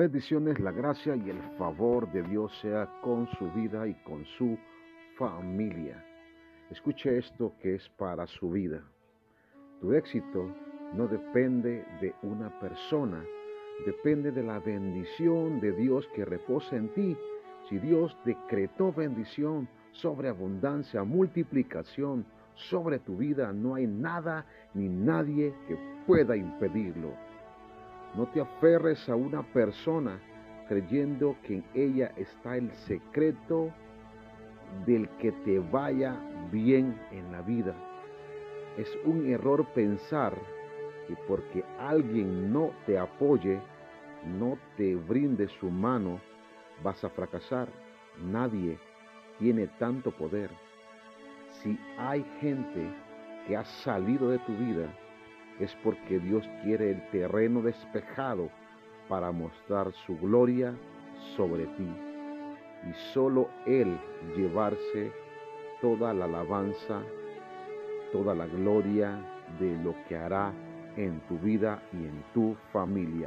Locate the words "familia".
5.18-6.02, 72.72-73.18